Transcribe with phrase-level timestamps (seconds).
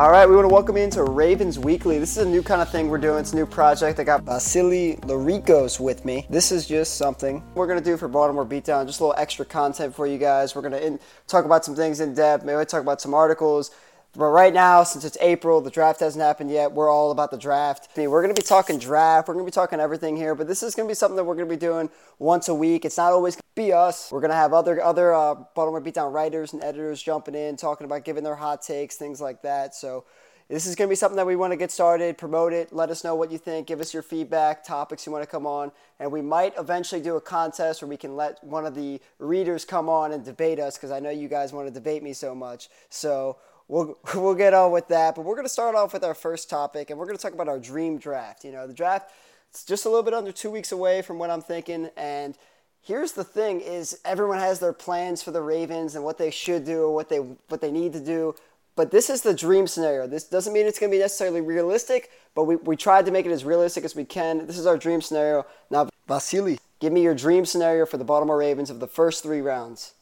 [0.00, 1.98] All right, we want to welcome you into Ravens Weekly.
[1.98, 3.18] This is a new kind of thing we're doing.
[3.18, 4.00] It's a new project.
[4.00, 6.26] I got Vasily Larikos with me.
[6.30, 9.44] This is just something we're going to do for Baltimore Beatdown, just a little extra
[9.44, 10.54] content for you guys.
[10.54, 13.72] We're going to in, talk about some things in depth, maybe talk about some articles.
[14.12, 16.72] But right now, since it's April, the draft hasn't happened yet.
[16.72, 17.88] We're all about the draft.
[17.96, 19.28] We're going to be talking draft.
[19.28, 20.34] We're going to be talking everything here.
[20.34, 22.54] But this is going to be something that we're going to be doing once a
[22.54, 22.84] week.
[22.84, 24.10] It's not always going to be us.
[24.10, 27.84] We're going to have other other uh, Baltimore Beatdown writers and editors jumping in, talking
[27.84, 29.76] about giving their hot takes, things like that.
[29.76, 30.04] So
[30.48, 32.90] this is going to be something that we want to get started, promote it, let
[32.90, 35.70] us know what you think, give us your feedback, topics you want to come on,
[36.00, 39.64] and we might eventually do a contest where we can let one of the readers
[39.64, 42.34] come on and debate us because I know you guys want to debate me so
[42.34, 42.68] much.
[42.88, 43.36] So
[43.70, 45.14] we'll we'll get on with that.
[45.14, 47.32] But we're going to start off with our first topic, and we're going to talk
[47.32, 48.44] about our dream draft.
[48.44, 49.10] You know, the draft
[49.50, 52.36] it's just a little bit under two weeks away from what I'm thinking, and
[52.82, 56.64] here's the thing: is everyone has their plans for the Ravens and what they should
[56.64, 58.34] do what they what they need to do.
[58.76, 60.06] But this is the dream scenario.
[60.06, 63.26] This doesn't mean it's going to be necessarily realistic, but we, we tried to make
[63.26, 64.46] it as realistic as we can.
[64.46, 65.44] This is our dream scenario.
[65.70, 69.40] Now, Vasily, give me your dream scenario for the Baltimore Ravens of the first three
[69.40, 69.92] rounds.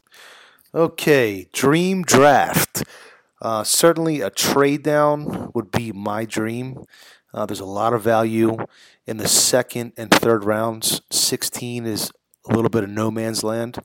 [0.75, 2.85] Okay, dream draft.
[3.41, 6.85] Uh, certainly, a trade down would be my dream.
[7.33, 8.57] Uh, there's a lot of value
[9.07, 11.01] in the second and third rounds.
[11.11, 12.11] 16 is
[12.49, 13.79] a little bit of no man's land.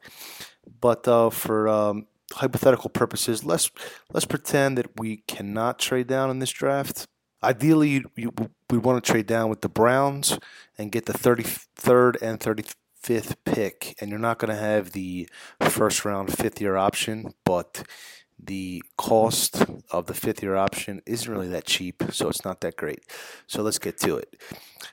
[0.79, 3.69] But uh, for um, hypothetical purposes, let's
[4.11, 7.07] let's pretend that we cannot trade down in this draft.
[7.43, 10.39] Ideally, we want to trade down with the Browns
[10.77, 15.27] and get the 33rd and 35th pick, and you're not going to have the
[15.59, 17.83] first round fifth year option, but
[18.39, 22.75] the cost of the fifth year option isn't really that cheap, so it's not that
[22.75, 23.03] great.
[23.47, 24.35] So let's get to it.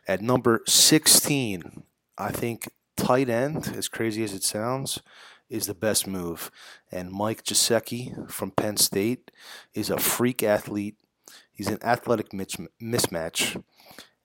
[0.07, 1.83] At number 16,
[2.19, 5.01] I think tight end, as crazy as it sounds,
[5.49, 6.51] is the best move.
[6.93, 9.31] And Mike Gesicki from Penn State
[9.75, 10.97] is a freak athlete.
[11.53, 13.63] He's an athletic mismatch,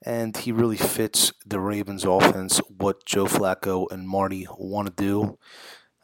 [0.01, 5.37] and he really fits the Ravens' offense, what Joe Flacco and Marty want to do.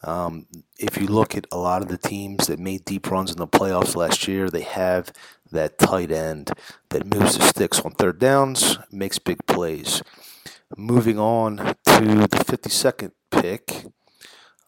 [0.03, 0.47] Um,
[0.79, 3.47] if you look at a lot of the teams that made deep runs in the
[3.47, 5.11] playoffs last year, they have
[5.51, 6.51] that tight end
[6.89, 10.01] that moves the sticks on third downs, makes big plays.
[10.75, 13.85] Moving on to the 52nd pick,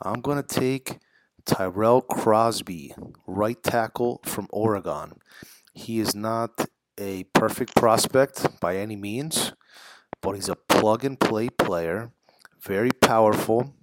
[0.02, 1.00] I'm going to take
[1.46, 2.94] Tyrell Crosby,
[3.26, 5.14] right tackle from Oregon.
[5.74, 6.68] He is not
[6.98, 9.54] a perfect prospect by any means,
[10.22, 12.12] but he's a plug and play player,
[12.62, 13.74] very powerful,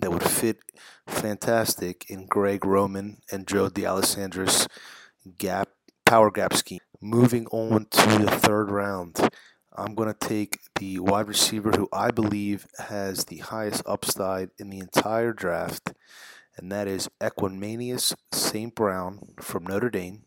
[0.00, 0.58] that would fit
[1.06, 4.68] fantastic in Greg Roman and Joe D'Alessandris's
[5.38, 5.68] gap
[6.04, 6.80] power gap scheme.
[7.00, 9.30] Moving on to the third round,
[9.76, 14.70] I'm going to take the wide receiver who I believe has the highest upside in
[14.70, 15.92] the entire draft,
[16.56, 18.74] and that is Equanimeous St.
[18.74, 20.22] Brown from Notre Dame.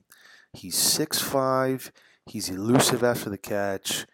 [0.53, 1.91] He's 6'5,
[2.25, 4.05] he's elusive after the catch.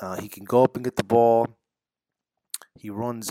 [0.00, 1.46] Uh, he can go up and get the ball.
[2.74, 3.30] He runs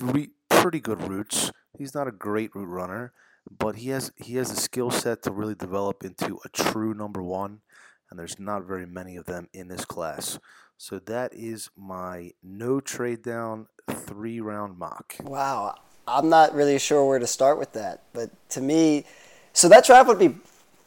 [0.00, 0.30] re-
[0.64, 1.52] pretty good routes.
[1.76, 3.12] He's not a great route runner,
[3.50, 7.22] but he has he has the skill set to really develop into a true number
[7.22, 7.60] one
[8.08, 10.38] and there's not very many of them in this class.
[10.78, 15.16] So that is my no trade down three round mock.
[15.22, 15.74] Wow.
[16.08, 18.04] I'm not really sure where to start with that.
[18.14, 19.04] But to me,
[19.52, 20.34] so that draft would be,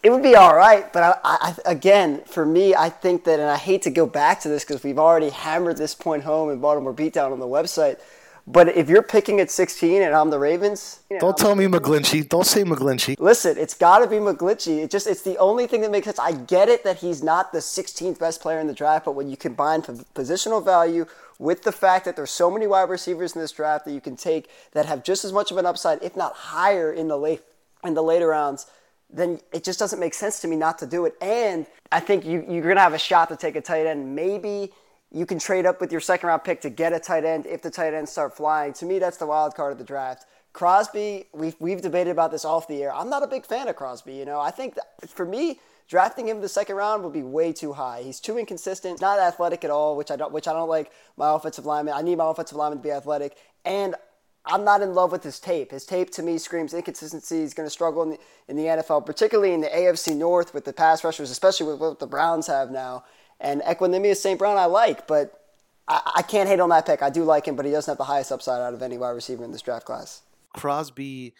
[0.02, 0.92] it would be all right.
[0.92, 4.40] But I, I, again, for me, I think that, and I hate to go back
[4.42, 8.00] to this because we've already hammered this point home in Baltimore Beatdown on the website.
[8.50, 11.66] But if you're picking at 16 and I'm the Ravens, you know, don't tell me
[11.66, 12.30] McGlinchey.
[12.30, 13.20] Don't say McGlinchey.
[13.20, 14.84] Listen, it's got to be McGlinchey.
[14.84, 16.18] It just it's the only thing that makes sense.
[16.18, 19.30] I get it that he's not the 16th best player in the draft, but when
[19.30, 21.06] you combine positional value
[21.40, 24.16] with the fact that there's so many wide receivers in this draft that you can
[24.16, 27.42] take that have just as much of an upside, if not higher, in the late
[27.84, 28.66] in the later rounds,
[29.10, 31.16] then it just doesn't make sense to me not to do it.
[31.22, 34.16] And I think you, you're going to have a shot to take a tight end.
[34.16, 34.72] Maybe
[35.12, 37.62] you can trade up with your second round pick to get a tight end if
[37.62, 38.74] the tight ends start flying.
[38.74, 40.26] To me, that's the wild card of the draft.
[40.54, 42.94] Crosby, we've, we've debated about this off the air.
[42.94, 44.14] I'm not a big fan of Crosby.
[44.14, 44.76] You know, I think
[45.08, 48.02] for me, drafting him the second round would be way too high.
[48.04, 51.34] He's too inconsistent, not athletic at all, which I don't, which I don't like my
[51.34, 51.94] offensive lineman.
[51.94, 53.96] I need my offensive lineman to be athletic, and
[54.46, 55.72] I'm not in love with his tape.
[55.72, 57.42] His tape to me screams inconsistency.
[57.42, 60.66] He's going to struggle in the, in the NFL, particularly in the AFC North with
[60.66, 63.04] the pass rushers, especially with what the Browns have now.
[63.40, 64.40] And Equanimeous St.
[64.40, 65.40] Brown I like, but
[65.88, 67.02] I, I can't hate on that pick.
[67.02, 69.12] I do like him, but he doesn't have the highest upside out of any wide
[69.12, 70.22] receiver in this draft class.
[70.54, 71.34] Crosby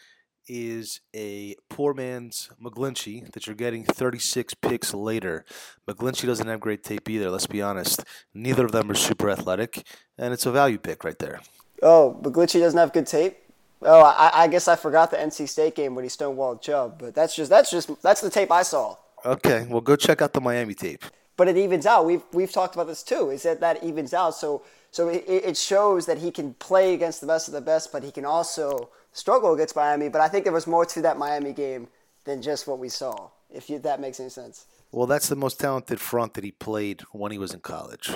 [0.46, 5.44] is a poor man's McGlinchey that you're getting 36 picks later.
[5.86, 8.04] McGlinchey doesn't have great tape either, let's be honest.
[8.32, 9.86] Neither of them are super athletic,
[10.16, 11.40] and it's a value pick right there.
[11.82, 13.36] Oh, McGlinchey doesn't have good tape?
[13.82, 17.14] Oh, I, I guess I forgot the NC State game when he stonewalled Chubb, but
[17.14, 18.96] that's just that's just that's the tape I saw.
[19.24, 21.04] Okay, well go check out the Miami tape.
[21.38, 22.04] But it evens out.
[22.04, 23.30] We've we've talked about this too.
[23.30, 24.34] Is that that evens out?
[24.34, 27.92] So so it, it shows that he can play against the best of the best,
[27.92, 30.08] but he can also struggle against Miami.
[30.10, 31.88] But I think there was more to that Miami game
[32.24, 33.30] than just what we saw.
[33.50, 34.66] If you, that makes any sense.
[34.92, 38.10] Well, that's the most talented front that he played when he was in college.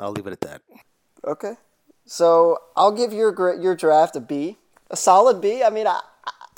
[0.00, 0.62] I'll leave it at that.
[1.24, 1.54] Okay.
[2.06, 4.56] So I'll give your your draft a B,
[4.90, 5.62] a solid B.
[5.62, 6.00] I mean, I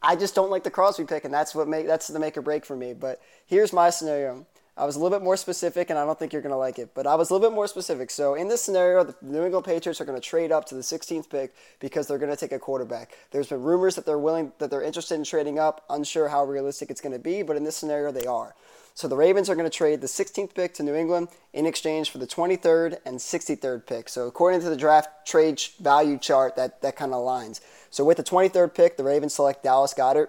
[0.02, 2.42] I just don't like the Crosby pick, and that's what make that's the make or
[2.42, 2.92] break for me.
[2.92, 4.46] But here's my scenario.
[4.76, 6.80] I was a little bit more specific, and I don't think you're going to like
[6.80, 8.10] it, but I was a little bit more specific.
[8.10, 10.80] So in this scenario, the New England Patriots are going to trade up to the
[10.80, 13.16] 16th pick because they're going to take a quarterback.
[13.30, 15.84] There's been rumors that they're willing, that they're interested in trading up.
[15.90, 18.56] Unsure how realistic it's going to be, but in this scenario, they are.
[18.94, 22.10] So the Ravens are going to trade the 16th pick to New England in exchange
[22.10, 24.08] for the 23rd and 63rd pick.
[24.08, 27.60] So according to the draft trade value chart, that, that kind of aligns.
[27.90, 30.28] So with the 23rd pick, the Ravens select Dallas Goddard,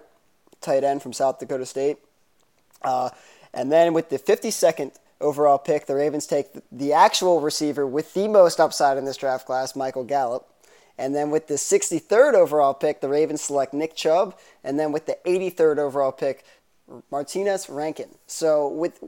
[0.60, 1.98] tight end from South Dakota State.
[2.82, 3.10] Uh,
[3.56, 8.28] and then with the 52nd overall pick, the Ravens take the actual receiver with the
[8.28, 10.46] most upside in this draft class, Michael Gallup.
[10.98, 14.38] And then with the 63rd overall pick, the Ravens select Nick Chubb.
[14.62, 16.44] And then with the 83rd overall pick,
[17.10, 18.10] Martinas Rankin.
[18.26, 19.02] So with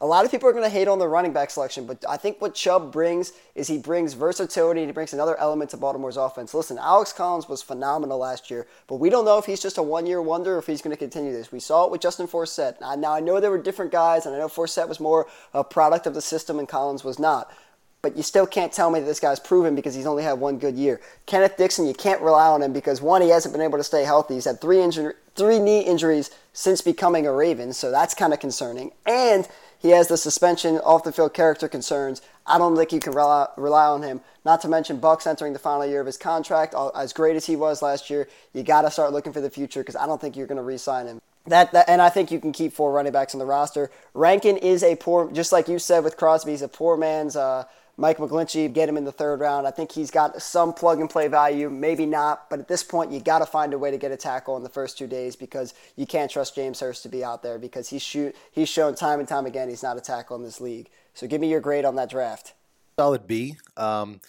[0.00, 2.16] a lot of people are going to hate on the running back selection, but I
[2.16, 4.86] think what Chubb brings is he brings versatility.
[4.86, 6.54] He brings another element to Baltimore's offense.
[6.54, 9.82] Listen, Alex Collins was phenomenal last year, but we don't know if he's just a
[9.82, 11.50] one-year wonder or if he's going to continue this.
[11.50, 12.80] We saw it with Justin Forsett.
[12.80, 16.06] Now I know there were different guys, and I know Forsett was more a product
[16.06, 17.52] of the system, and Collins was not.
[18.00, 20.58] But you still can't tell me that this guy's proven because he's only had one
[20.58, 21.00] good year.
[21.26, 24.04] Kenneth Dixon, you can't rely on him because one, he hasn't been able to stay
[24.04, 24.34] healthy.
[24.34, 28.38] He's had three injury, three knee injuries since becoming a Raven, so that's kind of
[28.38, 28.92] concerning.
[29.04, 32.20] And he has the suspension, off the field character concerns.
[32.46, 34.20] I don't think you can rely, rely on him.
[34.44, 36.74] Not to mention Bucks entering the final year of his contract.
[36.94, 39.80] As great as he was last year, you got to start looking for the future
[39.80, 41.20] because I don't think you're going to re-sign him.
[41.46, 43.90] That, that, and I think you can keep four running backs on the roster.
[44.12, 47.64] Rankin is a poor, just like you said with Crosby, he's a poor man's uh,
[48.00, 49.66] Mike McGlinchey, get him in the third round.
[49.66, 53.10] I think he's got some plug and play value, maybe not, but at this point,
[53.10, 55.34] you got to find a way to get a tackle in the first two days
[55.34, 58.94] because you can't trust James Hurst to be out there because he's shoot he's shown
[58.94, 60.88] time and time again he's not a tackle in this league.
[61.12, 62.54] So give me your grade on that draft.
[62.96, 63.56] Solid B.
[63.76, 64.20] Um,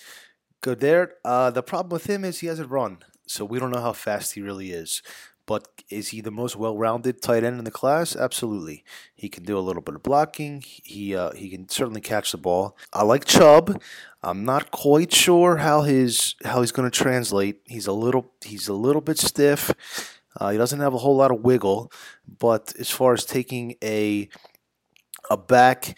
[0.62, 1.14] good there.
[1.24, 4.34] Uh, the problem with him is he hasn't run, so we don't know how fast
[4.34, 5.04] he really is.
[5.50, 8.16] But is he the most well-rounded tight end in the class?
[8.16, 8.84] Absolutely.
[9.16, 10.64] He can do a little bit of blocking.
[10.64, 12.78] He uh, he can certainly catch the ball.
[12.94, 13.82] I like Chubb.
[14.22, 17.62] I'm not quite sure how his how he's going to translate.
[17.66, 19.74] He's a little he's a little bit stiff.
[20.40, 21.92] Uh, he doesn't have a whole lot of wiggle.
[22.28, 24.30] But as far as taking a
[25.32, 25.98] a back,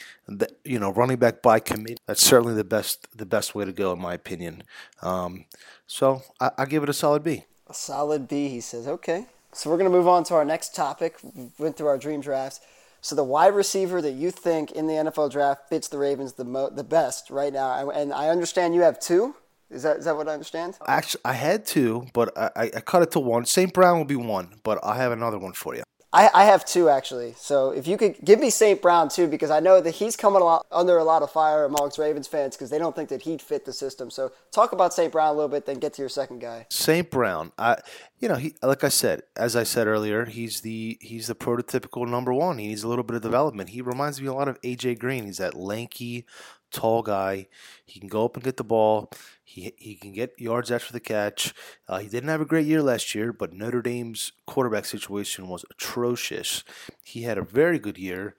[0.63, 1.97] you know, running back by committee.
[2.07, 4.63] That's certainly the best the best way to go, in my opinion.
[5.01, 5.43] Um,
[5.87, 7.43] so I, I give it a solid B.
[7.67, 8.87] A solid B, he says.
[8.87, 11.17] Okay, so we're going to move on to our next topic.
[11.35, 12.61] We went through our dream drafts.
[13.01, 16.45] So the wide receiver that you think in the NFL draft fits the Ravens the
[16.45, 19.35] mo- the best right now, and I understand you have two.
[19.71, 20.77] Is that is that what I understand?
[20.85, 23.45] Actually, I had two, but I, I cut it to one.
[23.45, 23.73] St.
[23.73, 25.83] Brown will be one, but I have another one for you.
[26.13, 27.33] I, I have two actually.
[27.37, 28.81] So if you could give me St.
[28.81, 31.63] Brown too, because I know that he's coming a lot, under a lot of fire
[31.63, 34.11] amongst Ravens fans because they don't think that he'd fit the system.
[34.11, 35.11] So talk about St.
[35.11, 36.65] Brown a little bit, then get to your second guy.
[36.69, 37.09] St.
[37.09, 37.77] Brown, I,
[38.19, 42.07] you know, he like I said, as I said earlier, he's the he's the prototypical
[42.07, 42.57] number one.
[42.57, 43.69] He needs a little bit of development.
[43.69, 45.25] He reminds me a lot of AJ Green.
[45.25, 46.25] He's that lanky,
[46.71, 47.47] tall guy.
[47.85, 49.11] He can go up and get the ball.
[49.43, 51.53] He, he can get yards after the catch.
[51.87, 55.65] Uh, he didn't have a great year last year, but Notre Dame's quarterback situation was
[55.69, 56.63] atrocious.
[57.03, 58.35] He had a very good year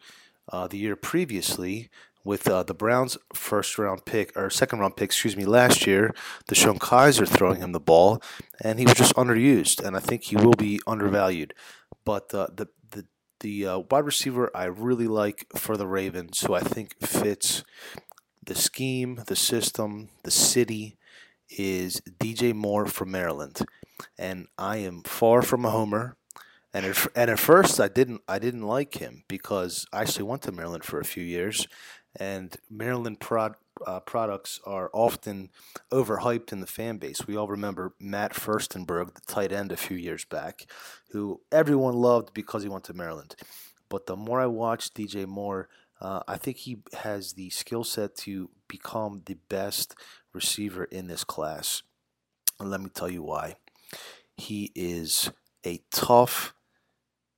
[0.49, 1.91] uh, the year previously
[2.25, 6.15] with uh, the Browns' first round pick or second round pick, excuse me, last year.
[6.49, 8.23] DeShone Kizer throwing him the ball,
[8.62, 11.55] and he was just underused, and I think he will be undervalued.
[12.05, 13.07] but uh, the the
[13.41, 17.65] the uh, wide receiver I really like for the Ravens, who I think fits
[18.43, 20.97] the scheme, the system, the city,
[21.51, 23.61] is DJ Moore from Maryland,
[24.19, 26.17] and I am far from a homer.
[26.75, 30.43] And at, and at first, I didn't I didn't like him because I actually went
[30.43, 31.69] to Maryland for a few years,
[32.19, 33.55] and Maryland prod,
[33.87, 35.51] uh, products are often
[35.93, 37.27] overhyped in the fan base.
[37.27, 40.67] We all remember Matt Furstenburg, the tight end, a few years back,
[41.11, 43.37] who everyone loved because he went to Maryland.
[43.89, 45.69] But the more I watched DJ Moore,
[46.02, 49.94] uh, I think he has the skill set to become the best
[50.32, 51.85] receiver in this class.
[52.59, 53.54] And let me tell you why.
[54.37, 55.30] He is
[55.64, 56.54] a tough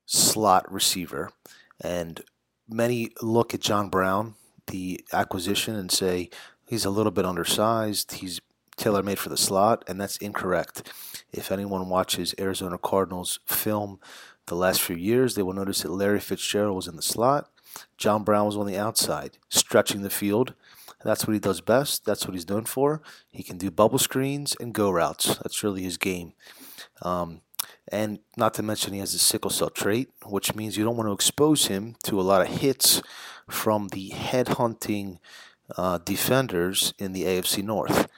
[0.07, 1.31] slot receiver,
[1.79, 2.23] and
[2.67, 4.35] many look at John Brown,
[4.69, 6.31] the acquisition, and say
[6.67, 8.13] he's a little bit undersized.
[8.13, 8.41] He's
[8.77, 10.91] tailor made for the slot, and that's incorrect.
[11.33, 14.01] If anyone watches Arizona Cardinals film
[14.47, 17.51] the last few years, they will notice that Larry Fitzgerald was in the slot.
[17.97, 20.55] John Brown was on the outside, stretching the field.
[21.05, 22.05] That's what he does best.
[22.05, 23.03] That's what he's known for.
[23.31, 25.37] He can do bubble screens and go routes.
[25.37, 26.33] That's really his game.
[27.03, 27.43] Um,
[27.89, 31.09] and not to mention, he has a sickle cell trait, which means you don't want
[31.09, 33.03] to expose him to a lot of hits
[33.49, 35.21] from the head-hunting
[35.77, 38.09] uh, defenders in the AFC North.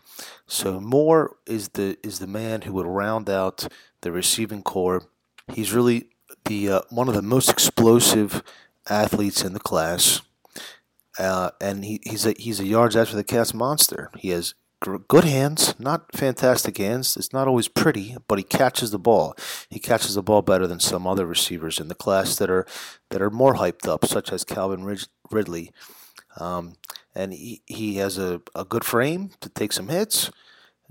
[0.46, 3.66] So Moore is the is the man who would round out
[4.00, 5.02] the receiving corps.
[5.52, 6.08] He's really
[6.44, 8.42] the uh, one of the most explosive
[8.88, 10.22] athletes in the class,
[11.18, 14.10] uh, and he, he's a he's a yards after the catch monster.
[14.16, 14.54] He has
[15.08, 17.16] good hands, not fantastic hands.
[17.16, 19.34] It's not always pretty, but he catches the ball.
[19.70, 22.66] He catches the ball better than some other receivers in the class that are
[23.10, 24.84] that are more hyped up, such as Calvin
[25.30, 25.72] Ridley.
[26.38, 26.74] Um,
[27.14, 30.30] and he, he has a, a good frame to take some hits,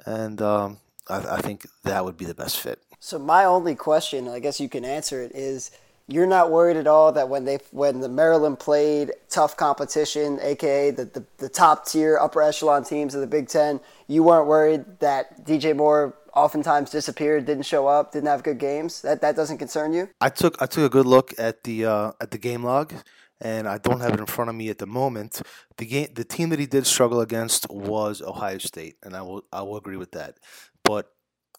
[0.05, 2.81] and um, I, I think that would be the best fit.
[2.99, 5.69] So my only question, I guess you can answer it, is
[6.07, 10.91] you're not worried at all that when they when the Maryland played tough competition, aka
[10.91, 14.85] the, the, the, top tier upper echelon teams of the Big Ten, you weren't worried
[14.99, 19.01] that DJ Moore oftentimes disappeared, didn't show up, didn't have good games.
[19.01, 20.09] That that doesn't concern you.
[20.21, 22.93] I took I took a good look at the uh, at the game log,
[23.41, 25.41] and I don't have it in front of me at the moment.
[25.77, 29.43] The game the team that he did struggle against was Ohio State, and I will
[29.51, 30.37] I will agree with that.
[30.83, 31.11] But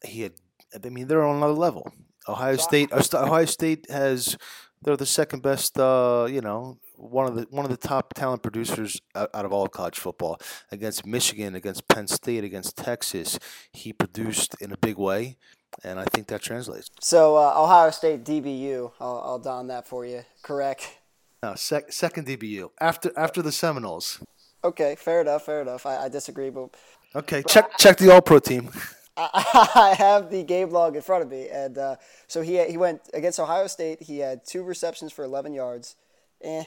[0.04, 0.34] he had
[0.72, 1.92] I mean they're on another level.
[2.28, 2.92] Ohio State.
[2.92, 4.36] Ohio State has
[4.82, 5.78] they're the second best.
[5.78, 9.52] Uh, you know, one of the one of the top talent producers out, out, of
[9.52, 10.38] all college football.
[10.70, 13.38] Against Michigan, against Penn State, against Texas,
[13.72, 15.36] he produced in a big way,
[15.84, 16.90] and I think that translates.
[17.00, 20.22] So uh, Ohio State DBU, I'll, I'll don that for you.
[20.42, 20.98] Correct.
[21.42, 24.20] No, sec- second DBU after after the Seminoles.
[24.64, 25.44] Okay, fair enough.
[25.44, 25.86] Fair enough.
[25.86, 26.76] I, I disagree, but
[27.14, 27.42] okay.
[27.46, 28.70] Check check the All Pro team.
[29.34, 31.96] I have the game log in front of me, and uh,
[32.26, 34.02] so he he went against Ohio State.
[34.02, 35.96] He had two receptions for 11 yards,
[36.42, 36.64] eh.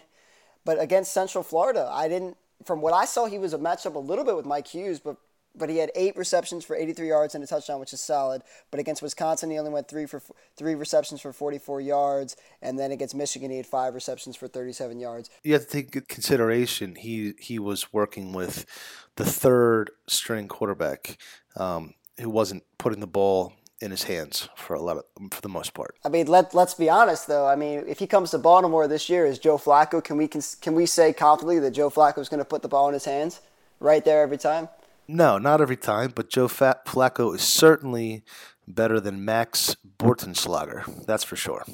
[0.65, 2.37] But against Central Florida, I didn't.
[2.65, 5.17] From what I saw, he was a matchup a little bit with Mike Hughes, but
[5.55, 8.43] but he had eight receptions for 83 yards and a touchdown, which is solid.
[8.71, 10.21] But against Wisconsin, he only went three for
[10.55, 14.99] three receptions for 44 yards, and then against Michigan, he had five receptions for 37
[14.99, 15.29] yards.
[15.43, 18.65] You have to take consideration he he was working with
[19.15, 21.17] the third string quarterback.
[21.55, 25.49] Um, who wasn't putting the ball in his hands for a lot of, for the
[25.49, 25.95] most part.
[26.03, 27.47] I mean, let let's be honest though.
[27.47, 30.41] I mean, if he comes to Baltimore this year as Joe Flacco, can we can,
[30.61, 33.05] can we say confidently that Joe Flacco is going to put the ball in his
[33.05, 33.41] hands
[33.79, 34.69] right there every time?
[35.07, 38.23] No, not every time, but Joe Fat Flacco is certainly
[38.67, 41.05] better than Max Bortenschlager.
[41.05, 41.65] That's for sure.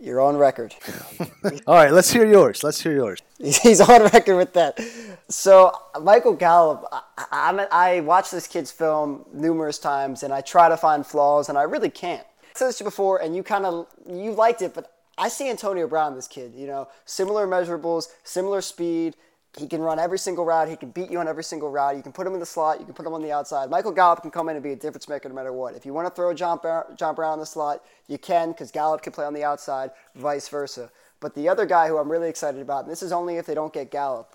[0.00, 0.74] You're on record.
[1.66, 2.64] All right, let's hear yours.
[2.64, 3.22] Let's hear yours.
[3.38, 4.78] He's on record with that.
[5.28, 10.68] So Michael Gallup, I, I, I watched this kid's film numerous times, and I try
[10.68, 12.26] to find flaws, and I really can't.
[12.42, 15.86] I said this before, and you kind of you liked it, but I see Antonio
[15.86, 16.52] Brown, this kid.
[16.54, 19.16] You know, similar measurables, similar speed,
[19.56, 20.68] he can run every single route.
[20.68, 21.96] He can beat you on every single route.
[21.96, 22.80] You can put him in the slot.
[22.80, 23.70] You can put him on the outside.
[23.70, 25.76] Michael Gallup can come in and be a difference maker no matter what.
[25.76, 28.72] If you want to throw John, Bar- John Brown in the slot, you can because
[28.72, 30.90] Gallup can play on the outside, vice versa.
[31.20, 33.54] But the other guy who I'm really excited about, and this is only if they
[33.54, 34.34] don't get Gallup,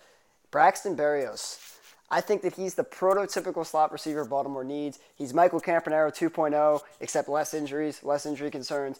[0.51, 1.69] Braxton Berrios.
[2.11, 4.99] I think that he's the prototypical slot receiver Baltimore needs.
[5.15, 8.99] He's Michael Campanaro 2.0, except less injuries, less injury concerns.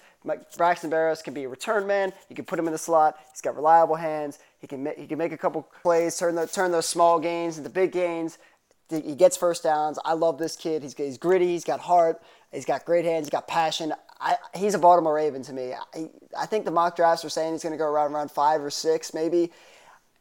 [0.58, 2.14] Braxton Berrios can be a return man.
[2.30, 3.18] You can put him in the slot.
[3.32, 4.38] He's got reliable hands.
[4.60, 7.70] He can he can make a couple plays, turn the, turn those small gains into
[7.70, 8.38] big gains.
[8.90, 10.00] He gets first downs.
[10.04, 10.82] I love this kid.
[10.82, 11.48] He's, he's gritty.
[11.48, 12.22] He's got heart.
[12.52, 13.28] He's got great hands.
[13.28, 13.94] He's got passion.
[14.20, 15.74] I, he's a Baltimore Raven to me.
[15.74, 18.62] I, I think the mock drafts are saying he's going to go around around five
[18.62, 19.52] or six, maybe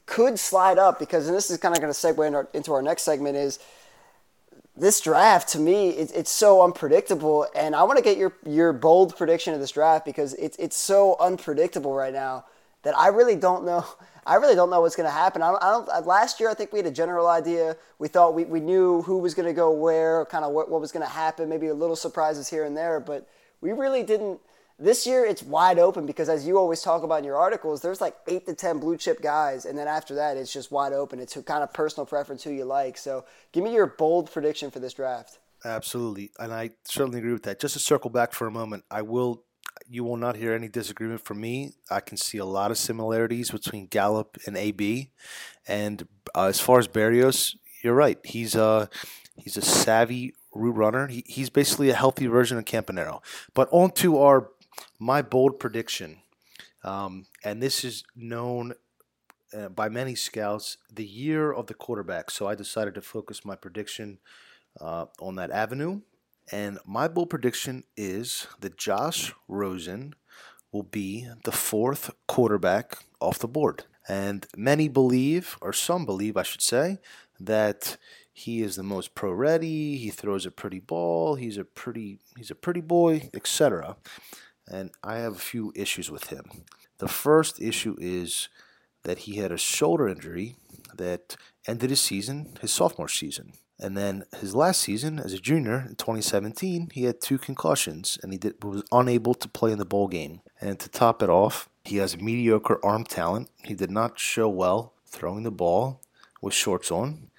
[0.09, 2.73] could slide up because, and this is kind of going to segue into our, into
[2.73, 3.59] our next segment, is
[4.75, 7.47] this draft to me it, it's so unpredictable.
[7.55, 10.77] And i want to get your your bold prediction of this draft because it's it's
[10.77, 12.45] so unpredictable right now
[12.83, 13.85] that i really don't know
[14.27, 15.43] i really don't know what's going to happen.
[15.43, 17.77] I don't, I don't uh, last year i think we had a general idea.
[17.99, 20.81] We thought we, we knew who was going to go where kind of what, what
[20.81, 23.29] was going to happen maybe a little surprises here and there but
[23.61, 24.39] we really didn't
[24.79, 28.01] this year it's wide open because as you always talk about in your articles there's
[28.01, 31.19] like eight to ten blue chip guys and then after that it's just wide open
[31.19, 34.79] it's kind of personal preference who you like so give me your bold prediction for
[34.79, 37.61] this draft Absolutely, and I certainly agree with that.
[37.61, 39.43] Just to circle back for a moment, I will.
[39.89, 41.73] You will not hear any disagreement from me.
[41.91, 45.11] I can see a lot of similarities between Gallup and AB,
[45.67, 48.19] and uh, as far as Berrios, you're right.
[48.25, 48.89] He's a
[49.37, 51.09] he's a savvy route runner.
[51.09, 53.21] He, he's basically a healthy version of Campanaro.
[53.55, 54.51] But on to our
[54.99, 56.19] my bold prediction,
[56.85, 58.75] um, and this is known
[59.57, 62.31] uh, by many scouts, the year of the quarterback.
[62.31, 64.19] So I decided to focus my prediction
[64.81, 66.03] uh, on that avenue.
[66.51, 70.15] And my bold prediction is that Josh Rosen
[70.73, 73.85] will be the fourth quarterback off the board.
[74.09, 76.99] And many believe, or some believe, I should say,
[77.39, 77.99] that
[78.33, 82.51] he is the most pro ready, he throws a pretty ball, he's a pretty he's
[82.51, 83.97] a pretty boy, etc.
[84.71, 86.65] And I have a few issues with him.
[86.99, 88.49] The first issue is
[89.05, 90.57] that he had a shoulder injury
[90.95, 93.53] that ended his season, his sophomore season.
[93.81, 98.33] And then his last season as a junior in 2017, he had two concussions and
[98.33, 100.41] he did, was unable to play in the bowl game.
[100.61, 103.51] And to top it off, he has mediocre arm talent.
[103.63, 106.01] He did not show well throwing the ball
[106.43, 107.31] with shorts on.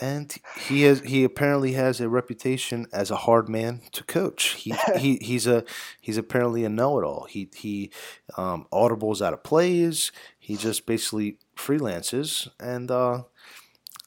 [0.00, 4.48] And he has he apparently has a reputation as a hard man to coach.
[4.50, 5.64] He, he he's a
[6.00, 7.26] he's apparently a know-it-all.
[7.30, 7.90] He he
[8.36, 10.12] um, audibles out of plays.
[10.38, 13.24] He just basically freelances, and uh,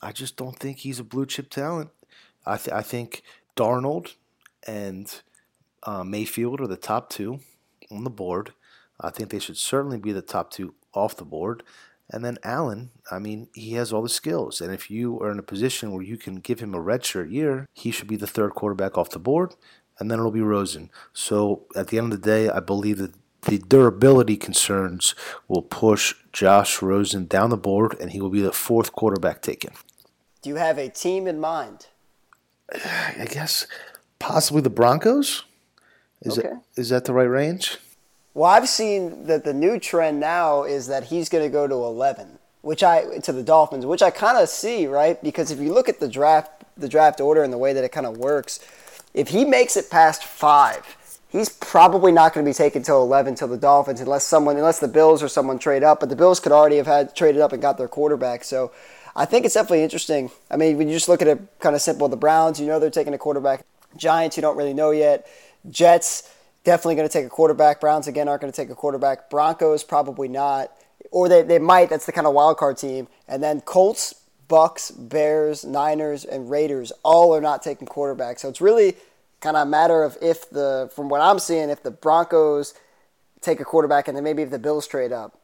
[0.02, 1.90] I just don't think he's a blue chip talent.
[2.46, 3.24] I, th- I think
[3.56, 4.16] Darnold
[4.66, 5.22] and
[5.84, 7.42] uh, Mayfield are the top two
[7.92, 8.54] on the board.
[9.00, 11.64] I think they should certainly be the top two off the board.
[12.12, 14.62] And then Allen, I mean, he has all the skills.
[14.62, 17.68] And if you are in a position where you can give him a redshirt year,
[17.74, 19.56] he should be the third quarterback off the board.
[20.00, 20.90] And then it'll be Rosen.
[21.14, 25.16] So at the end of the day, I believe that the durability concerns
[25.48, 29.72] will push Josh Rosen down the board, and he will be the fourth quarterback taken.
[30.42, 31.88] Do you have a team in mind?
[32.74, 33.68] I guess
[34.20, 35.44] possibly the Broncos.
[36.22, 36.50] Is okay.
[36.50, 37.78] that is that the right range?
[38.34, 41.74] Well, I've seen that the new trend now is that he's going to go to
[41.74, 45.22] 11, which I to the Dolphins, which I kind of see, right?
[45.24, 47.92] Because if you look at the draft the draft order and the way that it
[47.92, 48.60] kind of works,
[49.14, 53.36] if he makes it past 5, he's probably not going to be taken till 11
[53.36, 56.40] till the Dolphins unless someone unless the Bills or someone trade up, but the Bills
[56.40, 58.44] could already have had traded up and got their quarterback.
[58.44, 58.72] So
[59.16, 60.32] I think it's definitely interesting.
[60.50, 62.80] I mean, when you just look at it kind of simple, the Browns, you know
[62.80, 63.66] they're taking a quarterback.
[63.98, 65.28] Giants, you don't really know yet.
[65.70, 66.32] Jets,
[66.64, 67.80] definitely going to take a quarterback.
[67.80, 69.30] Browns, again, aren't going to take a quarterback.
[69.30, 70.72] Broncos, probably not.
[71.12, 71.90] Or they, they might.
[71.90, 73.08] That's the kind of wild card team.
[73.28, 74.14] And then Colts,
[74.48, 78.40] Bucks, Bears, Niners, and Raiders all are not taking quarterbacks.
[78.40, 78.96] So it's really
[79.40, 82.74] kind of a matter of if the, from what I'm seeing, if the Broncos
[83.42, 85.39] take a quarterback and then maybe if the Bills trade up.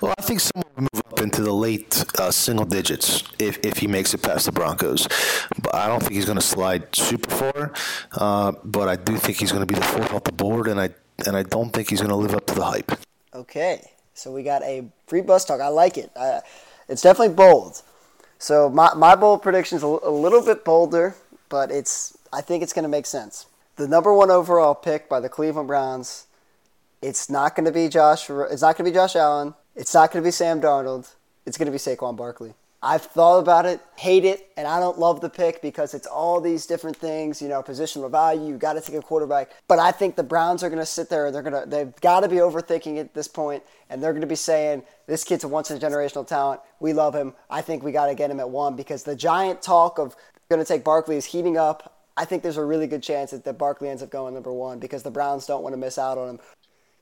[0.00, 3.78] Well, I think someone will move up into the late uh, single digits if, if
[3.78, 5.06] he makes it past the Broncos.
[5.62, 7.72] But I don't think he's going to slide super far.
[8.12, 10.80] Uh, but I do think he's going to be the fourth off the board, and
[10.80, 10.90] I
[11.26, 12.92] and I don't think he's going to live up to the hype.
[13.34, 15.60] Okay, so we got a free bus talk.
[15.60, 16.10] I like it.
[16.88, 17.82] It's definitely bold.
[18.38, 21.14] So my my bold prediction is a, a little bit bolder,
[21.48, 23.46] but it's I think it's going to make sense.
[23.76, 26.26] The number one overall pick by the Cleveland Browns.
[27.00, 28.30] It's not going to be Josh.
[28.30, 29.54] It's not going to be Josh Allen.
[29.76, 31.12] It's not going to be Sam Darnold.
[31.46, 32.54] It's going to be Saquon Barkley.
[32.80, 36.38] I've thought about it, hate it, and I don't love the pick because it's all
[36.40, 39.50] these different things, you know, positional value, you got to take a quarterback.
[39.66, 42.20] But I think the Browns are going to sit there they're going to they've got
[42.20, 45.48] to be overthinking at this point and they're going to be saying this kid's a
[45.48, 46.60] once in a generational talent.
[46.78, 47.32] We love him.
[47.48, 50.14] I think we got to get him at 1 because the giant talk of
[50.50, 52.02] going to take Barkley is heating up.
[52.18, 54.78] I think there's a really good chance that, that Barkley ends up going number 1
[54.78, 56.40] because the Browns don't want to miss out on him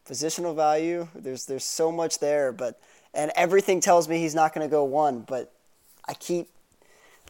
[0.08, 1.08] positional value.
[1.14, 2.80] There's there's so much there, but
[3.14, 5.20] and everything tells me he's not going to go one.
[5.20, 5.52] But
[6.08, 6.48] I keep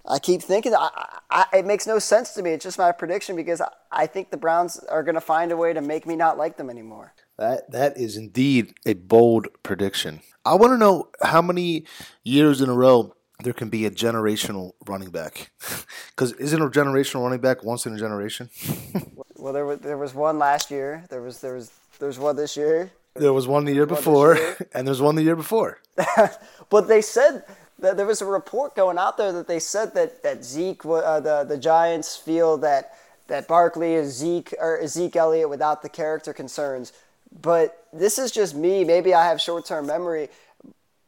[0.09, 2.51] I keep thinking I, I, it makes no sense to me.
[2.51, 5.57] It's just my prediction because I, I think the Browns are going to find a
[5.57, 7.15] way to make me not like them anymore.
[7.39, 10.21] That that is indeed a bold prediction.
[10.45, 11.85] I want to know how many
[12.25, 15.51] years in a row there can be a generational running back.
[16.11, 18.51] Because isn't a generational running back once in a generation?
[19.37, 21.05] well, there was there was one last year.
[21.09, 21.71] There was there was
[22.03, 22.91] there's one this year.
[23.15, 24.57] There was one the year before, year.
[24.75, 25.79] and there's one the year before.
[26.69, 27.45] but they said
[27.79, 31.21] that there was a report going out there that they said that that Zeke, uh,
[31.21, 36.33] the the Giants feel that that Barkley is Zeke or Zeke Elliott without the character
[36.33, 36.93] concerns.
[37.41, 38.83] But this is just me.
[38.83, 40.29] Maybe I have short term memory.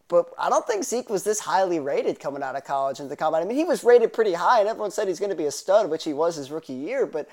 [0.07, 3.17] But I don't think Zeke was this highly rated coming out of college into the
[3.17, 3.43] combine.
[3.43, 5.51] I mean, he was rated pretty high, and everyone said he's going to be a
[5.51, 7.05] stud, which he was his rookie year.
[7.05, 7.27] But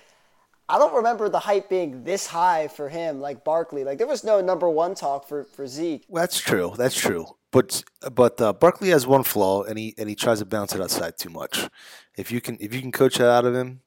[0.71, 3.83] I don't remember the hype being this high for him, like Barkley.
[3.83, 6.05] Like there was no number one talk for, for Zeke.
[6.09, 6.73] That's true.
[6.77, 7.25] That's true.
[7.51, 10.79] But but uh, Barkley has one flaw, and he and he tries to bounce it
[10.79, 11.67] outside too much.
[12.15, 13.81] If you can if you can coach that out of him,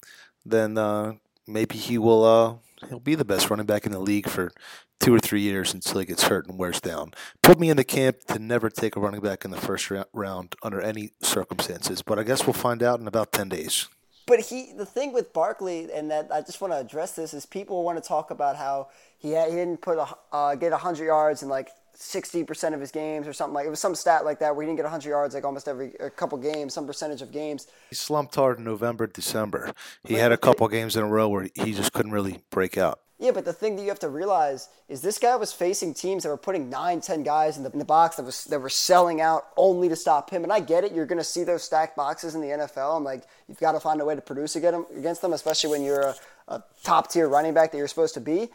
[0.44, 1.14] then uh,
[1.46, 4.52] maybe he will uh, he'll be the best running back in the league for
[5.00, 7.12] two or three years until he gets hurt and wears down.
[7.42, 10.54] Put me in the camp to never take a running back in the first round
[10.62, 12.02] under any circumstances.
[12.02, 13.88] But I guess we'll find out in about ten days.
[14.26, 17.44] But he, the thing with Barkley, and that I just want to address this is
[17.44, 21.04] people want to talk about how he had, he didn't put a, uh, get hundred
[21.04, 24.24] yards in like sixty percent of his games or something like it was some stat
[24.24, 26.86] like that where he didn't get hundred yards like almost every a couple games, some
[26.86, 27.66] percentage of games.
[27.90, 29.72] He slumped hard in November, December.
[30.04, 33.00] He had a couple games in a row where he just couldn't really break out.
[33.18, 36.24] Yeah, but the thing that you have to realize is this guy was facing teams
[36.24, 38.68] that were putting nine, ten guys in the, in the box that was that were
[38.68, 40.42] selling out only to stop him.
[40.42, 43.04] And I get it, you're going to see those stacked boxes in the NFL, and
[43.04, 46.16] like you've got to find a way to produce against them, especially when you're a,
[46.48, 48.50] a top tier running back that you're supposed to be.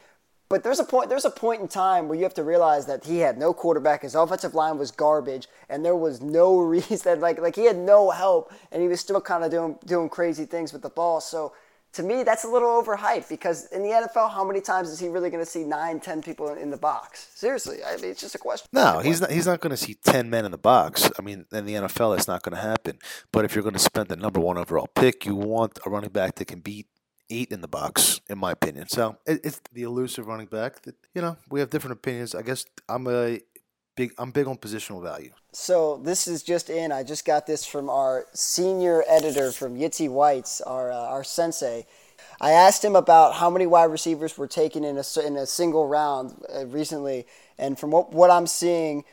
[0.49, 1.09] But there's a point.
[1.09, 4.01] There's a point in time where you have to realize that he had no quarterback.
[4.01, 7.21] His offensive line was garbage, and there was no reason.
[7.21, 10.45] Like like he had no help, and he was still kind of doing doing crazy
[10.45, 11.21] things with the ball.
[11.21, 11.53] So
[11.93, 15.07] to me, that's a little overhyped because in the NFL, how many times is he
[15.07, 17.29] really going to see nine, ten people in the box?
[17.33, 18.67] Seriously, I mean, it's just a question.
[18.71, 19.31] No, he's not.
[19.31, 21.09] He's not going to see ten men in the box.
[21.17, 22.99] I mean, in the NFL, that's not going to happen.
[23.31, 26.11] But if you're going to spend the number one overall pick, you want a running
[26.11, 26.87] back that can beat
[27.29, 28.87] eight in the box, in my opinion.
[28.89, 32.35] So it's the elusive running back that you know we have different opinions.
[32.35, 33.39] I guess I'm a
[33.99, 34.13] big.
[34.17, 35.31] I'm big on positional value.
[35.51, 36.91] So this is just in.
[36.91, 41.85] I just got this from our senior editor from Yitzy Whites, our uh, our sensei.
[42.41, 45.85] I asked him about how many wide receivers were taken in a in a single
[45.87, 49.03] round uh, recently, and from what what I'm seeing.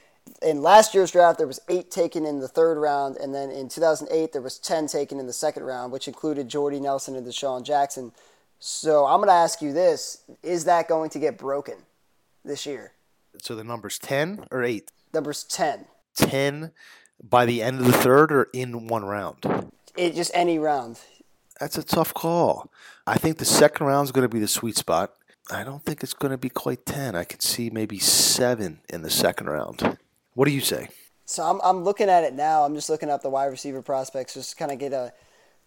[0.42, 3.68] In last year's draft, there was eight taken in the third round, and then in
[3.68, 7.62] 2008 there was 10 taken in the second round, which included Jordy Nelson and DeSean
[7.64, 8.10] Jackson.
[8.58, 11.76] So I'm going to ask you this: Is that going to get broken
[12.44, 12.90] this year?
[13.42, 14.90] So the number's 10 or 8?
[15.12, 15.86] Number's 10.
[16.16, 16.72] 10
[17.22, 19.70] by the end of the third or in one round?
[19.96, 21.00] It just any round.
[21.60, 22.70] That's a tough call.
[23.06, 25.12] I think the second round is going to be the sweet spot.
[25.50, 27.14] I don't think it's going to be quite 10.
[27.14, 29.96] I could see maybe 7 in the second round.
[30.34, 30.88] What do you say?
[31.24, 32.64] So I'm, I'm looking at it now.
[32.64, 35.12] I'm just looking up the wide receiver prospects just kind of get a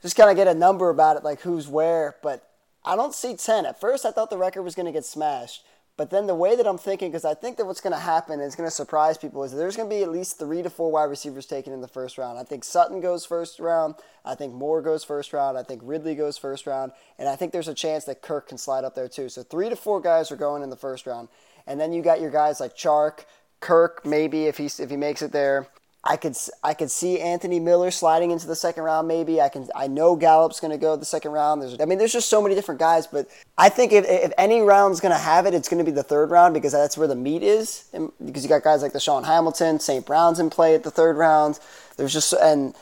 [0.02, 2.48] just kind of get a number about it like who's where, but
[2.86, 3.66] I don't see 10.
[3.66, 5.66] At first I thought the record was going to get smashed.
[6.00, 8.40] But then the way that I'm thinking, because I think that what's going to happen
[8.40, 10.90] is going to surprise people, is there's going to be at least three to four
[10.90, 12.40] wide receivers taken in the first round.
[12.40, 13.96] I think Sutton goes first round.
[14.24, 15.58] I think Moore goes first round.
[15.58, 16.94] I think Ridley goes first round.
[17.18, 19.28] And I think there's a chance that Kirk can slide up there too.
[19.28, 21.28] So three to four guys are going in the first round.
[21.68, 23.26] And then you got your guys like Chark,
[23.60, 25.68] Kirk, maybe if he, if he makes it there.
[26.04, 29.08] I could I could see Anthony Miller sliding into the second round.
[29.08, 29.68] Maybe I can.
[29.76, 31.62] I know Gallup's going to go the second round.
[31.62, 33.06] There's I mean, there's just so many different guys.
[33.06, 35.96] But I think if, if any round's going to have it, it's going to be
[35.96, 37.90] the third round because that's where the meat is.
[37.92, 40.06] And because you got guys like DaeSean Hamilton, St.
[40.06, 41.60] Brown's in play at the third round.
[41.98, 42.74] There's just and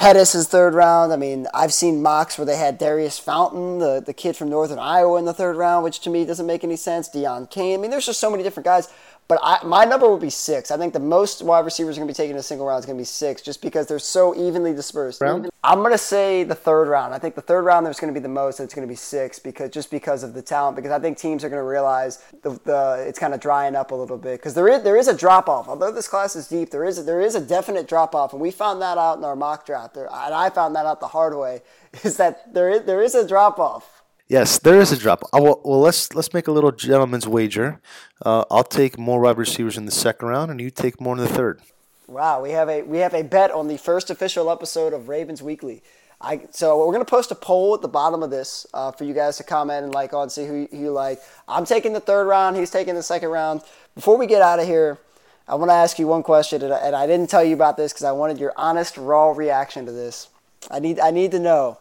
[0.00, 1.12] Pettis is third round.
[1.12, 4.78] I mean, I've seen mocks where they had Daurice Fountain, the, the kid from Northern
[4.78, 7.10] Iowa, in the third round, which to me doesn't make any sense.
[7.10, 7.78] Deon Cain.
[7.78, 8.88] I mean, there's just so many different guys.
[9.30, 10.72] But I, my number would be six.
[10.72, 12.80] I think the most wide receivers are going to be taken in a single round
[12.80, 15.20] is going to be six, just because they're so evenly dispersed.
[15.20, 15.48] Round?
[15.62, 17.14] I'm going to say the third round.
[17.14, 18.90] I think the third round there's going to be the most, and it's going to
[18.90, 20.74] be six because just because of the talent.
[20.74, 23.92] Because I think teams are going to realize the, the it's kind of drying up
[23.92, 25.68] a little bit because there is there is a drop off.
[25.68, 28.42] Although this class is deep, there is a, there is a definite drop off, and
[28.42, 29.94] we found that out in our mock draft.
[29.94, 31.62] There, and I found that out the hard way.
[32.02, 33.99] Is that there is there is a drop off
[34.30, 35.24] Yes, there is a drop.
[35.32, 37.80] Well, well, let's let's make a little gentleman's wager.
[38.24, 41.20] Uh, I'll take more wide receivers in the second round, and you take more in
[41.20, 41.60] the third.
[42.06, 45.42] Wow, we have a we have a bet on the first official episode of Ravens
[45.42, 45.82] Weekly.
[46.20, 49.14] I, so we're gonna post a poll at the bottom of this uh, for you
[49.14, 51.18] guys to comment and like on, see who, who you like.
[51.48, 52.56] I'm taking the third round.
[52.56, 53.62] He's taking the second round.
[53.96, 55.00] Before we get out of here,
[55.48, 57.76] I want to ask you one question, and I, and I didn't tell you about
[57.76, 60.28] this because I wanted your honest, raw reaction to this.
[60.70, 61.79] I need I need to know.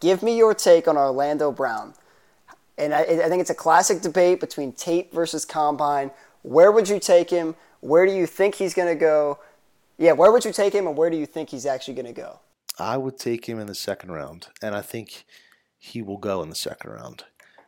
[0.00, 1.94] Give me your take on Orlando Brown.
[2.76, 6.10] And I, I think it's a classic debate between tape versus combine.
[6.42, 7.56] Where would you take him?
[7.80, 9.38] Where do you think he's going to go?
[9.98, 12.12] Yeah, where would you take him, and where do you think he's actually going to
[12.12, 12.38] go?
[12.78, 15.24] I would take him in the second round, and I think
[15.76, 17.24] he will go in the second round.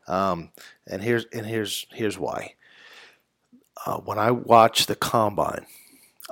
[0.06, 0.50] Um,
[0.86, 2.54] and here's and here's here's why.
[3.84, 5.66] Uh, when I watch the combine,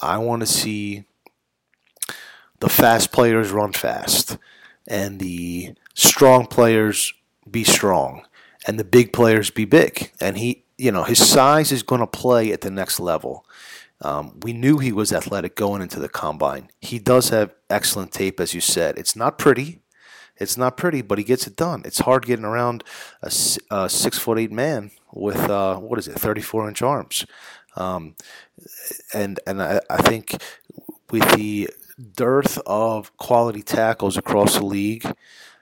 [0.01, 1.05] I want to see
[2.61, 4.39] the fast players run fast,
[4.87, 7.13] and the strong players
[7.51, 8.25] be strong,
[8.67, 10.13] and the big players be big.
[10.21, 13.45] And he, you know, his size is going to play at the next level.
[14.01, 16.71] Um, we knew he was athletic going into the combine.
[16.81, 18.97] He does have excellent tape, as you said.
[18.97, 19.81] It's not pretty.
[20.37, 21.83] It's not pretty, but he gets it done.
[21.85, 22.85] It's hard getting around
[23.23, 23.33] a,
[23.73, 27.27] a six foot eight man with uh, what is it, thirty four inch arms,
[27.75, 28.15] um,
[29.13, 30.41] and and I, I think
[31.11, 31.71] with the
[32.15, 35.13] dearth of quality tackles across the league,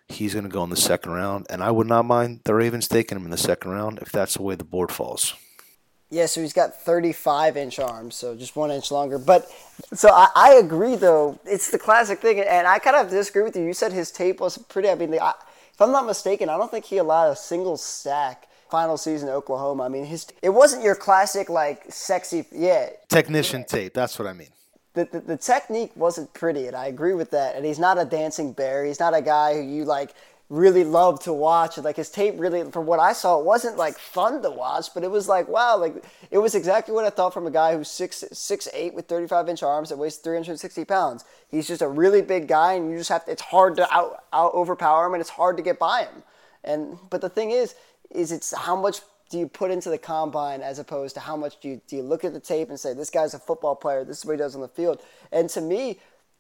[0.08, 2.88] he's going to go in the second round, and I would not mind the Ravens
[2.88, 5.34] taking him in the second round if that's the way the board falls.
[6.08, 9.18] Yeah, so he's got 35 inch arms, so just one inch longer.
[9.18, 9.50] But
[9.92, 11.40] so I, I agree, though.
[11.44, 13.64] It's the classic thing, and I kind of disagree with you.
[13.64, 14.88] You said his tape was pretty.
[14.88, 15.32] I mean, the, I,
[15.72, 19.34] if I'm not mistaken, I don't think he allowed a single sack final season in
[19.34, 19.82] Oklahoma.
[19.82, 22.90] I mean, his it wasn't your classic like sexy, yeah.
[23.08, 23.92] Technician tape.
[23.92, 24.48] That's what I mean.
[24.96, 27.54] The, the, the technique wasn't pretty, and I agree with that.
[27.54, 28.82] And he's not a dancing bear.
[28.82, 30.14] He's not a guy who you like
[30.48, 31.76] really love to watch.
[31.76, 35.04] Like his tape really, from what I saw, it wasn't like fun to watch, but
[35.04, 37.90] it was like, wow, like it was exactly what I thought from a guy who's
[37.90, 41.26] six six eight with 35 inch arms that weighs 360 pounds.
[41.50, 44.24] He's just a really big guy, and you just have to, it's hard to out,
[44.32, 46.22] out overpower him, and it's hard to get by him.
[46.64, 47.74] And but the thing is,
[48.10, 51.60] is it's how much do you put into the combine as opposed to how much
[51.60, 54.04] do you do you look at the tape and say this guy's a football player,
[54.04, 55.02] this is what he does on the field.
[55.32, 55.98] And to me,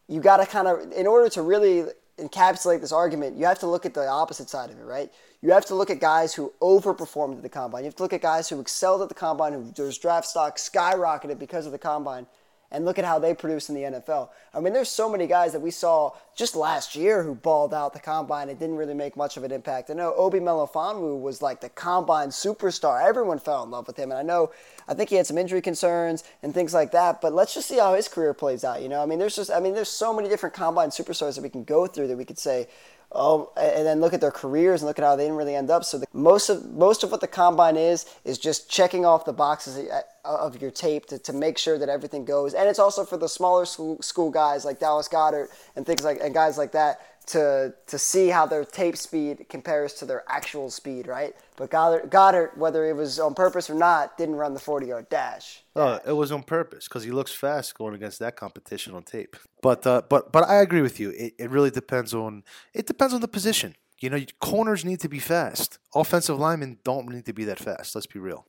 [0.08, 1.86] you got to kind of in order to really
[2.18, 5.12] encapsulate this argument, you have to look at the opposite side of it, right?
[5.42, 7.82] You have to look at guys who overperformed at the combine.
[7.82, 10.56] You have to look at guys who excelled at the combine, who their draft stock
[10.56, 12.26] skyrocketed because of the combine,
[12.70, 14.30] and look at how they produce in the NFL.
[14.52, 17.92] I mean, there's so many guys that we saw just last year who balled out
[17.92, 19.90] the combine and didn't really make much of an impact.
[19.90, 23.02] I know Obi Melifonwu was like the combine superstar.
[23.06, 24.50] Everyone fell in love with him, and I know
[24.88, 27.20] I think he had some injury concerns and things like that.
[27.20, 28.82] But let's just see how his career plays out.
[28.82, 31.42] You know, I mean, there's just I mean, there's so many different combine superstars that
[31.42, 32.68] we can go through that we could say,
[33.12, 35.70] oh, and then look at their careers and look at how they didn't really end
[35.70, 35.84] up.
[35.84, 39.32] So the, most of most of what the combine is is just checking off the
[39.32, 39.88] boxes
[40.26, 42.54] of your tape to, to make sure that everything goes.
[42.54, 46.18] And it's also for the smaller school, school guys like Dallas Goddard and things like
[46.20, 50.70] and guys like that to to see how their tape speed compares to their actual
[50.70, 51.34] speed, right?
[51.56, 55.08] But Goddard, Goedert whether it was on purpose or not, didn't run the 40 yard
[55.08, 55.64] dash.
[55.74, 59.36] Oh, it was on purpose because he looks fast going against that competition on tape.
[59.62, 61.10] But uh, but but I agree with you.
[61.10, 63.74] It, it really depends on it depends on the position.
[63.98, 65.78] You know, corners need to be fast.
[65.94, 67.94] Offensive linemen don't need to be that fast.
[67.94, 68.44] Let's be real.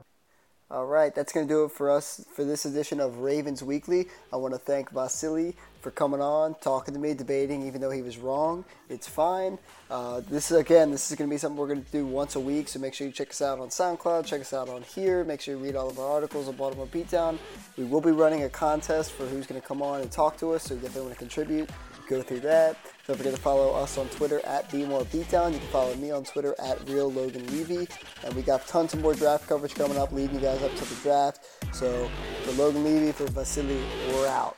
[0.70, 4.10] All right, that's going to do it for us for this edition of Ravens Weekly.
[4.34, 8.02] I want to thank Vasily for coming on, talking to me, debating, even though he
[8.02, 8.66] was wrong.
[8.90, 9.60] It's fine.
[9.90, 12.36] Uh, this is again, this is going to be something we're going to do once
[12.36, 12.68] a week.
[12.68, 15.24] So make sure you check us out on SoundCloud, check us out on here.
[15.24, 17.38] Make sure you read all of our articles on Baltimore Beatdown.
[17.78, 20.52] We will be running a contest for who's going to come on and talk to
[20.52, 20.64] us.
[20.64, 21.70] So if you want to contribute,
[22.10, 22.76] go through that.
[23.08, 25.54] Don't forget to follow us on Twitter at BMoreBeatdown.
[25.54, 27.88] You can follow me on Twitter at Real Logan Levy.
[28.26, 30.84] And we got tons of more draft coverage coming up, leading you guys up to
[30.84, 31.46] the draft.
[31.72, 32.10] So
[32.44, 34.58] for Logan Levy, for Vasily, we're out.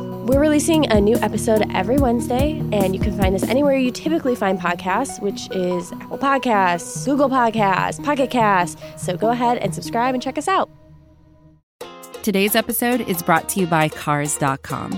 [0.31, 4.33] We're releasing a new episode every Wednesday, and you can find us anywhere you typically
[4.33, 8.81] find podcasts, which is Apple Podcasts, Google Podcasts, Pocket Casts.
[8.95, 10.69] So go ahead and subscribe and check us out.
[12.23, 14.97] Today's episode is brought to you by Cars.com.